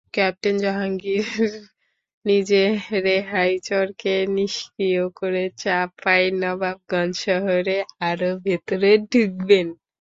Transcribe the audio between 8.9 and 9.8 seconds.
ঢুকবেন।